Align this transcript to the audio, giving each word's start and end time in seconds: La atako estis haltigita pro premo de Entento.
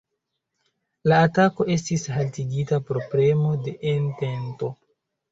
La 1.11 1.17
atako 1.25 1.67
estis 1.75 2.05
haltigita 2.15 2.79
pro 2.87 3.03
premo 3.11 3.51
de 3.67 3.75
Entento. 3.93 4.71